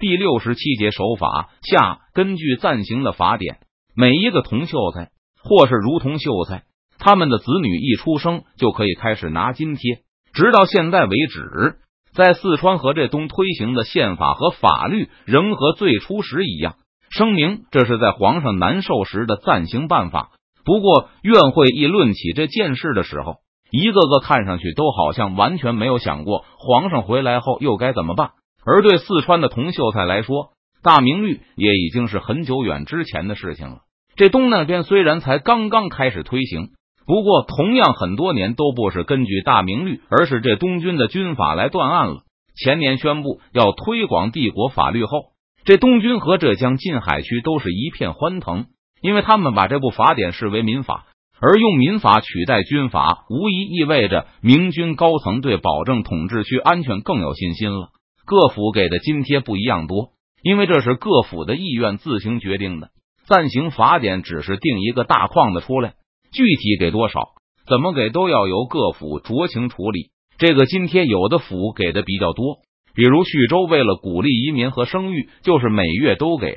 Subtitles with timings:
[0.00, 3.58] 第六十七节守法下，根据暂行的法典，
[3.94, 5.10] 每一个同秀才
[5.42, 6.62] 或是如同秀才，
[6.98, 9.98] 他们的子女一出生就可以开始拿津贴，
[10.32, 11.76] 直到现在为止，
[12.14, 16.76] 在四川和这东推行的宪法和法律仍和最初时一样。
[17.10, 20.30] 声明这是在皇上难受时的暂行办法。
[20.64, 23.34] 不过，院会议论起这件事的时候，
[23.70, 28.30] 一个个看上去都好像完全没有想过皇上回来后又该怎么办。
[28.64, 30.50] 而对四川的童秀才来说，
[30.82, 33.78] 大明律也已经是很久远之前的事情了。
[34.16, 36.70] 这东那边虽然才刚刚开始推行，
[37.06, 42.22] 不过同样很多年都不是根据大明律，而是这东军的军法来断案了。
[42.54, 45.32] 前年宣布要推广帝国法律后，
[45.64, 48.66] 这东军和浙江近海区都是一片欢腾，
[49.00, 51.06] 因为他们把这部法典视为民法，
[51.40, 57.88] 而用民法取代军法，无疑意味着明军高层对保证统治区安全更有信心了。
[58.30, 60.10] 各府给的津贴不一样多，
[60.44, 62.90] 因为这是各府的意愿自行决定的。
[63.26, 65.94] 暂行法典只是定一个大框子出来，
[66.32, 67.30] 具体给多少、
[67.66, 70.10] 怎么给都要由各府酌情处理。
[70.38, 72.58] 这个津贴有的府给的比较多，
[72.94, 76.52] 比如徐州为了鼓励移民和生育，就是每月都给；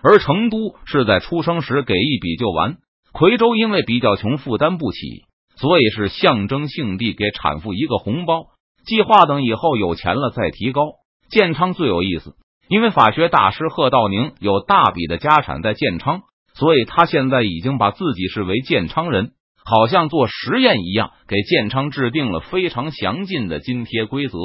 [0.00, 2.76] 而成都是在出生时给一笔就完。
[3.12, 5.24] 夔州因为比较穷，负担不起，
[5.56, 8.50] 所以是象征性地给产妇一个红包，
[8.86, 10.92] 计划等以后有钱了再提高。
[11.30, 12.34] 建昌最有意思，
[12.68, 16.22] 因为法学大师贺道宁有大笔的家产在建昌，
[16.54, 19.32] 所以他现在已经把自己视为建昌人，
[19.64, 24.38] 好像做实验一样，给建昌制定了非常详尽的津贴规则。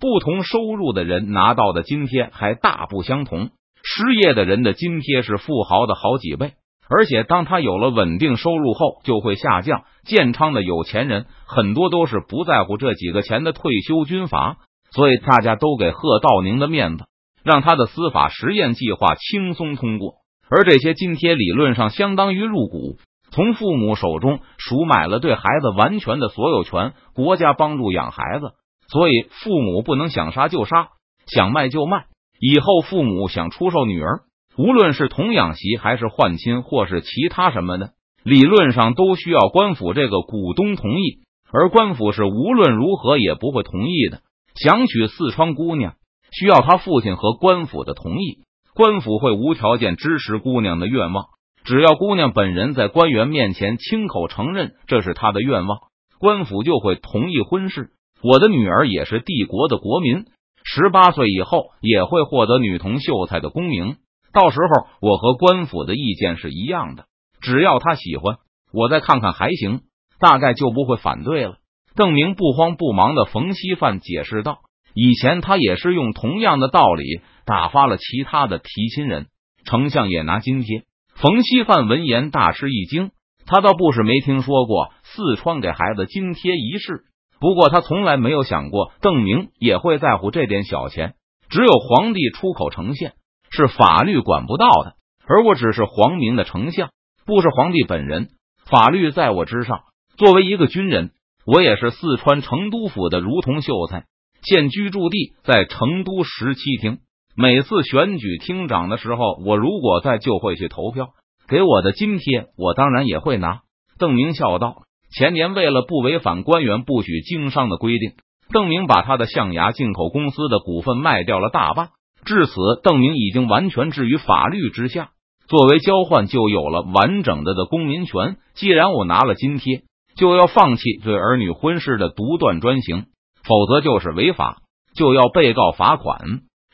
[0.00, 3.50] 不同收入的人拿到的津贴还大不相同，
[3.84, 6.54] 失业的人的津贴是富豪的好几倍，
[6.88, 9.84] 而且当他有了稳定收入后就会下降。
[10.04, 14.56] 建昌的有钱人很多都是不在乎这几个钱的退休军阀。
[14.94, 17.04] 所以大家都给贺道宁的面子，
[17.42, 20.16] 让他的司法实验计划轻松通过。
[20.50, 22.98] 而这些津贴理论上相当于入股，
[23.30, 26.92] 从父母手中赎买了对孩子完全的所有权。
[27.14, 28.52] 国家帮助养孩子，
[28.88, 30.88] 所以父母不能想杀就杀，
[31.26, 32.04] 想卖就卖。
[32.38, 34.20] 以后父母想出售女儿，
[34.58, 37.92] 无论是童养媳还是换亲，或是其他什么的，
[38.24, 41.20] 理论上都需要官府这个股东同意。
[41.50, 44.20] 而官府是无论如何也不会同意的。
[44.54, 45.94] 想娶四川姑娘，
[46.30, 48.44] 需要他父亲和官府的同意。
[48.74, 51.26] 官府会无条件支持姑娘的愿望，
[51.64, 55.78] 只要姑娘本人在官员面前亲口承认这是她的愿望，
[56.18, 57.90] 官府就会同意婚事。
[58.22, 60.24] 我的女儿也是帝国的国民，
[60.64, 63.96] 十八岁以后也会获得女童秀才的功名。
[64.32, 67.04] 到时候我和官府的意见是一样的，
[67.42, 68.36] 只要她喜欢，
[68.72, 69.80] 我再看看还行，
[70.18, 71.56] 大概就不会反对了。
[71.94, 74.60] 邓明不慌不忙的冯锡范解释道
[74.94, 79.26] ：“以前他也是用同样的道理打发了其他的提亲人，
[79.64, 83.10] 丞相也拿津贴。”冯锡范闻言大吃一惊，
[83.44, 87.04] 他倒不是没听说过四川给孩子津贴一事，
[87.38, 91.14] 不过他从来没有想过邓明也会在乎这点小钱。
[91.50, 93.12] 只有皇帝出口呈现，
[93.50, 94.94] 是法律管不到的，
[95.26, 96.90] 而我只是皇明的丞相，
[97.26, 98.30] 不是皇帝本人，
[98.64, 99.80] 法律在我之上。
[100.16, 101.10] 作为一个军人。
[101.44, 104.04] 我也是四川成都府的如同秀才，
[104.42, 106.98] 现居住地在成都十七厅。
[107.36, 111.08] 每次选举厅长的时候，我如果在，就会去投票。
[111.48, 113.60] 给我的津贴，我当然也会拿。
[113.98, 114.82] 邓明笑道
[115.12, 118.12] ：“前年为了不违反官员不许经商的规定，
[118.52, 121.88] 邓明把他的象牙进口公司的股份卖掉了大半。
[122.24, 122.52] 至此，
[122.82, 125.10] 邓明已经完全置于法律之下。
[125.48, 128.36] 作为交换，就有了完整的的公民权。
[128.54, 129.82] 既然我拿了津贴。”
[130.22, 133.06] 就要放弃对儿女婚事的独断专行，
[133.42, 134.58] 否则就是违法，
[134.94, 136.20] 就要被告罚款，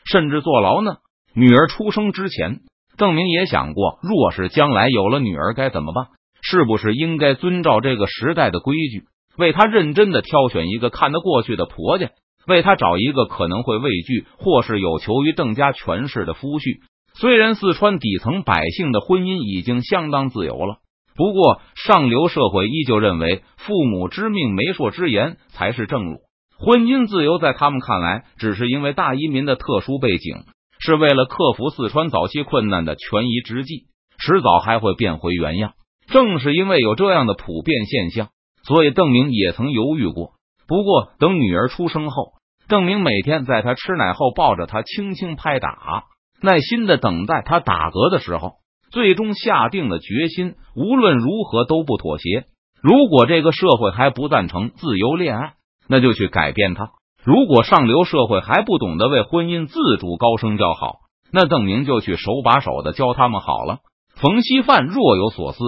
[0.05, 0.97] 甚至坐牢呢。
[1.33, 2.59] 女儿出生之前，
[2.95, 6.09] 邓明也想过，若是将来有了女儿该怎么办？
[6.43, 9.05] 是不是应该遵照这个时代的规矩，
[9.35, 12.11] 为她认真的挑选一个看得过去的婆家，
[12.45, 16.81] 为她找一个可能会畏惧或是有求于邓家权势的夫婿？
[17.15, 20.77] 虽然四川底层百姓的婚姻已经相当自由了。
[21.19, 26.19] 不过，上流社会依旧认为父母之命、媒妁之言才是正路。
[26.57, 30.45] 婚姻自由在他们看来，只是因为大移民的特殊背景，
[30.79, 33.87] 是为了克服四川早期困难的权宜之计，
[34.17, 35.73] 迟早还会变回原样。
[36.07, 38.29] 正是因为有这样的普遍现象，
[38.63, 40.35] 所以邓明也曾犹豫过。
[40.69, 42.31] 不过，等女儿出生后，
[42.69, 46.05] 邓明每天在她吃奶后抱着她轻轻拍打，
[46.41, 48.53] 耐心的等待她打嗝的时候。
[48.91, 52.45] 最终下定了决心，无论如何都不妥协。
[52.81, 55.53] 如果这个社会还不赞成自由恋爱，
[55.87, 56.91] 那就去改变它；
[57.23, 60.99] 如果上流社会还不懂得为婚姻自主高声叫好，
[61.31, 63.79] 那邓明就去手把手的教他们好了。
[64.15, 65.59] 冯锡范若有所思，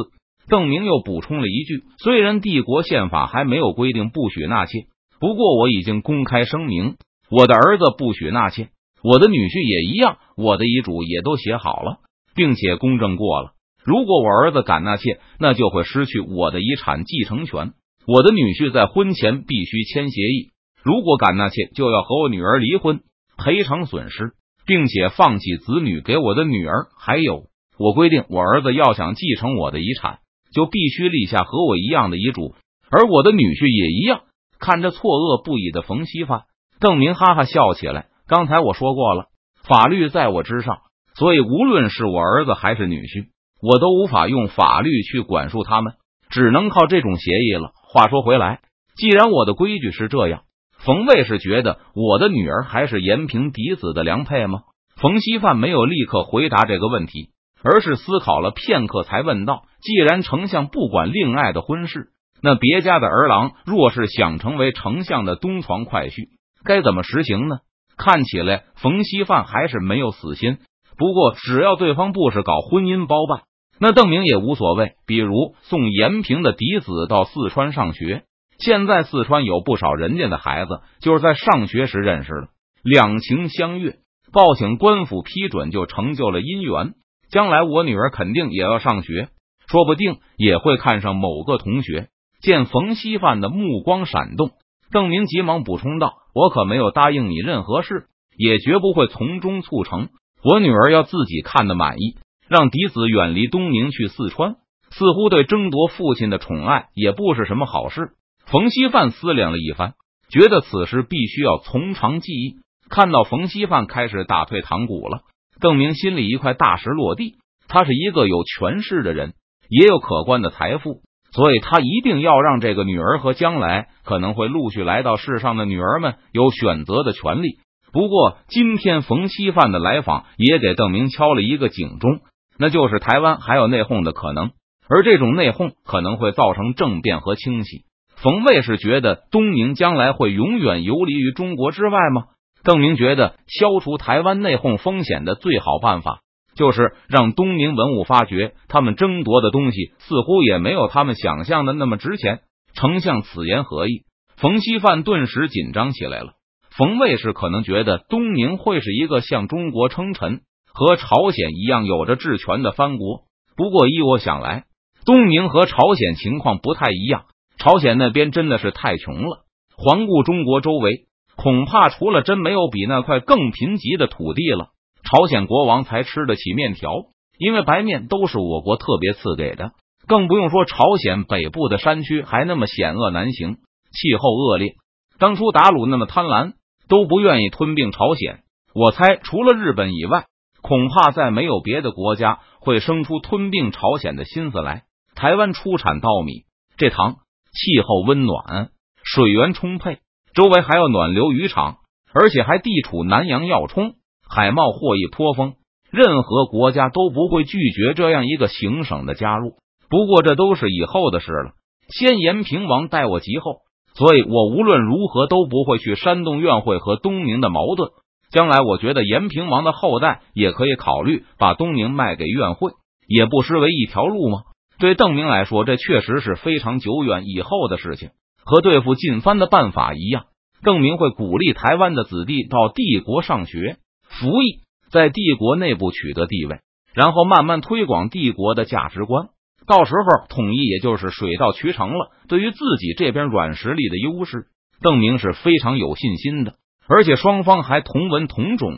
[0.49, 4.87] 邓明又补充了一句：“虽然帝国宪法还没有规定不许纳妾，
[5.19, 6.95] 不过我已经公开声明，
[7.29, 8.69] 我的儿子不许纳妾，
[9.03, 11.99] 我的女婿也一样，我的遗嘱也都写好了，
[12.35, 13.51] 并且公证过了。
[13.83, 17.73] 如果我儿子敢纳妾，那就会失去我的遗产继承权。
[18.07, 20.49] 我的女婿在婚前必须签协议，
[20.83, 23.01] 如果敢纳妾，就要和我女儿离婚，
[23.37, 24.33] 赔偿损失。”
[24.63, 27.47] 并且放弃子女给我的女儿，还有
[27.79, 30.19] 我规定，我儿子要想继承我的遗产，
[30.53, 32.53] 就必须立下和我一样的遗嘱，
[32.91, 34.21] 而我的女婿也一样。
[34.59, 36.43] 看着错愕不已的冯锡范，
[36.79, 38.05] 邓明哈哈笑起来。
[38.27, 39.25] 刚才我说过了，
[39.63, 40.77] 法律在我之上，
[41.15, 43.27] 所以无论是我儿子还是女婿，
[43.61, 45.93] 我都无法用法律去管束他们，
[46.29, 47.71] 只能靠这种协议了。
[47.87, 48.61] 话说回来，
[48.95, 50.43] 既然我的规矩是这样。
[50.83, 54.61] 冯卫是觉得我的女儿还是延平嫡子的良配吗？
[54.95, 57.29] 冯锡范没有立刻回答这个问题，
[57.63, 62.07] 而是思考了片刻，才问道：“既然丞相不管令爱的婚事，
[62.41, 66.29] 那别家的儿郎若是想成为丞相的东床快婿，
[66.63, 67.57] 该怎么实行呢？”
[67.95, 70.57] 看起来冯锡范还是没有死心，
[71.01, 73.41] 不过只要对方不是搞婚姻包办，
[73.79, 74.93] 那邓明也无所谓。
[75.07, 78.25] 比如送延平的嫡子到四川上学。
[78.59, 82.49] 现在四川有不少人家的孩子就是在上学时认识的，
[82.83, 83.95] 两情相悦，
[84.31, 86.93] 报请官府批准就成就了姻缘。
[87.31, 89.29] 将来我女儿肯定也要上学，
[89.67, 92.09] 说不定也会看上某个同学。
[92.43, 94.51] 见冯锡范的目光闪动，
[94.91, 98.05] 邓明急忙补充道：“我可没有答应你任何事，
[98.37, 100.09] 也绝不会从中促成。
[100.43, 102.15] 我女儿要自己看得满意，
[102.47, 104.55] 让嫡子远离东宁去四川，
[104.89, 108.11] 似乎对争夺父亲的宠爱也不是什么好事。”
[108.47, 109.93] 冯锡范思量了一番，
[110.29, 112.55] 觉得此事必须要从长计议。
[112.89, 115.21] 看到冯锡范开始打退堂鼓了，
[115.61, 117.35] 邓明心里一块大石落地。
[117.67, 119.33] 他是一个有权势的人，
[119.69, 121.01] 也有可观的财富，
[121.31, 127.59] 所以他一定要让这个女儿和将来可能会陆续来到世上的女儿们有选择的权利。
[127.91, 132.21] 不过，今天冯锡范的来访也给邓明敲了一个警钟，
[132.57, 134.51] 那就是台湾还有内讧的可能，
[134.87, 137.83] 而这种内讧可能会造成政变和清洗。
[138.15, 142.25] 冯卫是觉得东宁将来会永远游离于中国之外吗？
[142.63, 146.19] 邓明觉得消除台湾内讧风险的最好办法，
[146.55, 152.41] 就是让东宁文物发觉他们争夺的东西似乎也没有他们想象的那么值钱。
[152.73, 154.03] 丞相此言何意？
[154.37, 156.33] 冯锡范顿时紧张起来了。
[156.77, 160.41] 冯卫士可能觉得东宁会是一个向中国称臣，
[160.73, 163.23] 和朝鲜一样有着治权的藩国。
[163.57, 164.63] 不过依我想来，
[165.05, 167.25] 东宁和朝鲜情况不太一样。
[167.57, 169.43] 朝鲜那边真的是太穷了，
[169.75, 174.69] 环顾中国周围，恐怕除了真没有比那块更贫瘠的土地了。
[175.03, 176.89] 朝鲜国王才吃得起面条，
[177.37, 179.71] 因为白面都是我国特别赐给的。
[180.07, 183.57] 更不用说朝鲜北部的山区还那么险恶难行，
[183.91, 184.75] 气候恶劣。
[185.19, 186.53] 当初达鲁那么贪婪，
[186.91, 188.41] 都不愿意吞并朝鲜。
[188.75, 190.25] 我猜除了日本以外，
[190.61, 194.83] 恐怕再没有别的国家会生出吞并朝鲜的心思来。
[195.15, 196.43] 台湾出产稻米，
[196.75, 197.15] 这糖。
[197.53, 198.69] 气候温暖，
[199.03, 199.99] 水源充沛，
[200.33, 201.79] 周围还有暖流渔场，
[202.13, 203.95] 而且还地处南洋要冲，
[204.25, 205.55] 海贸获益颇丰，
[205.91, 209.55] 任何国家都不会拒绝这样一个行省的加入。
[209.89, 211.51] 不过这都是以后的事了，
[211.89, 217.91] 先延平王待我极后，所以我无论如何都不会去煽动院会和东宁的矛盾。
[218.31, 222.71] 将来我觉得延平王的后代也可以考虑把东宁卖给院会，
[223.07, 224.43] 也不失为一条路吗？
[224.79, 228.09] 对邓明来说，这确实是非常久远以后的事情。
[228.43, 230.25] 和对付进藩的办法一样，
[230.63, 236.61] 邓明会鼓励台湾的子弟到帝国上学、服役，在帝国内部取得地位，
[236.93, 239.27] 然后慢慢推广帝国的价值观。
[239.67, 242.11] 到时候统一也就是水到渠成了。
[242.27, 244.45] 对于自己这边软实力的优势，
[244.81, 246.53] 邓明是非常有信心的。
[246.87, 248.73] 而且双方还同文同种，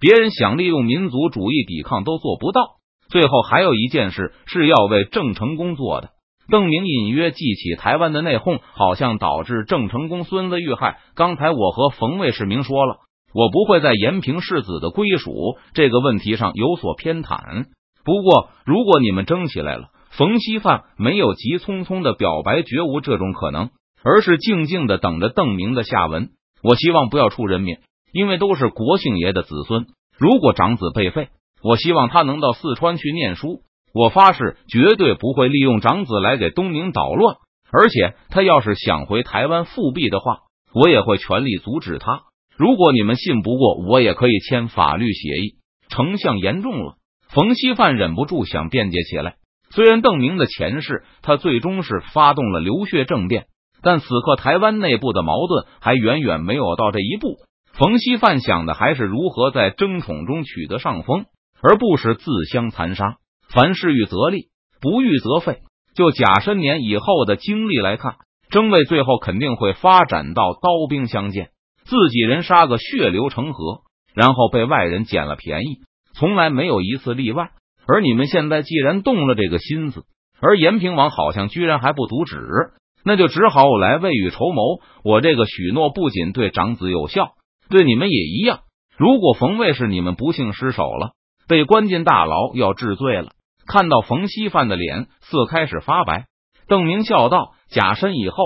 [0.00, 2.62] 别人想利用民族主义抵抗都做不到。
[3.08, 6.10] 最后还有一件事是要为郑成功做的。
[6.48, 10.98] 邓明隐约记起台湾的内讧，好像导致郑成功孙子遇害。
[11.14, 12.98] 刚才我和冯卫士明说了，
[13.32, 17.66] 我不会在延平世子的归属这个问题上有所偏袒。
[18.04, 23.70] 不过，如果你们争起来了，冯锡范没有急匆匆的表白绝无这种可能，
[24.02, 26.30] 而是静静的等着邓明的下文。
[26.62, 27.78] 我希望不要出人命，
[28.12, 29.86] 因为都是国姓爷的子孙。
[30.18, 31.28] 如果长子被废。
[31.62, 33.62] 我希望他能到四川去念书。
[33.92, 37.36] 我发誓，绝对不会利用长子来给东宁捣乱。
[37.72, 40.40] 而且，他要是想回台湾复辟的话，
[40.72, 42.24] 我也会全力阻止他。
[42.56, 45.56] 如果你们信不过，我也可以签法律协议，
[45.88, 46.96] 丞相言重了。
[47.30, 49.36] 冯锡范忍不住想辩解起来。
[49.70, 53.46] 虽然邓明的前世，他最终是发动了流血政变，
[53.82, 57.36] 但此刻台湾内部的矛盾还远远没有到这一步。
[57.72, 61.26] 冯锡范想的还是如何在争宠中取得上风，
[61.60, 63.16] 而不是自相残杀。
[63.48, 64.48] 凡事欲则立，
[64.80, 65.60] 不欲则废。
[65.94, 68.16] 就甲申年以后的经历来看，
[68.50, 71.50] 争位最后肯定会发展到刀兵相见，
[71.84, 73.82] 自己人杀个血流成河，
[74.14, 75.80] 然后被外人捡了便宜，
[76.14, 77.50] 从来没有一次例外。
[77.88, 80.04] 而你们现在既然动了这个心思，
[80.40, 82.36] 而延平王好像居然还不阻止，
[83.04, 84.80] 那就只好我来未雨绸缪。
[85.04, 87.32] 我这个许诺不仅对长子有效，
[87.70, 88.60] 对你们也一样。
[88.96, 91.12] 如果冯卫是你们不幸失手了，
[91.46, 93.30] 被关进大牢要治罪了。
[93.66, 96.26] 看到冯锡范的脸色开始发白，
[96.66, 98.36] 邓明笑道：“假身以后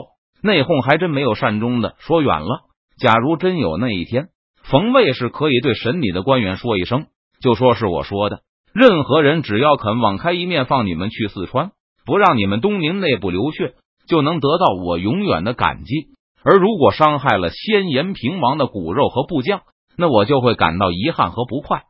[0.42, 1.94] 内讧还真没有善终的。
[1.98, 2.62] 说远了，
[2.98, 4.28] 假如真有那一天，
[4.62, 7.06] 冯卫是可以对审理的官员说一声，
[7.40, 8.40] 就说是我说的。
[8.72, 11.72] 任何人只要肯网开一面放你们去四川，
[12.06, 13.74] 不让你们东宁内部流血，
[14.06, 16.08] 就能得到我永远的感激。
[16.44, 19.62] 而如果伤害了先延平王的骨肉和部将，
[19.96, 21.82] 那我就会感到遗憾和不快。”